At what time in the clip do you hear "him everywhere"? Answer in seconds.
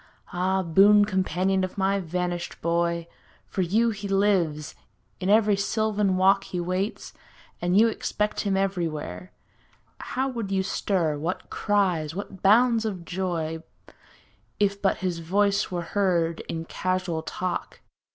8.39-9.31